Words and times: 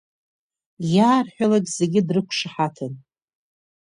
Иаарҳәалак 0.93 1.65
зегьы 1.77 2.01
дрықәшаҳаҭын. 2.07 2.93